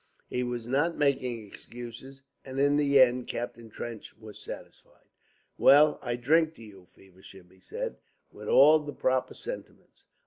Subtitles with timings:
[0.31, 5.09] He was not making excuses, and in the end Captain Trench was satisfied.
[5.59, 7.97] "Well, I drink to you, Feversham," he said,
[8.31, 10.07] "with all the proper sentiments."